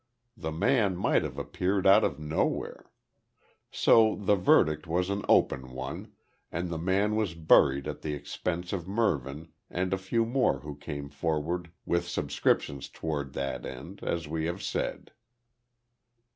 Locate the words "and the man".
6.51-7.15